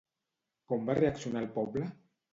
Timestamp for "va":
0.89-0.97